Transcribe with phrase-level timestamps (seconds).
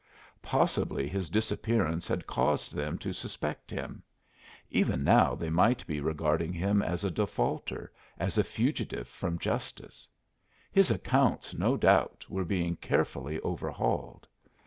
[0.41, 4.01] Possibly his disappearance had caused them to suspect him;
[4.71, 10.07] even now they might be regarding him as a defaulter, as a fugitive from justice.
[10.71, 14.27] His accounts, no doubt, were being carefully overhauled.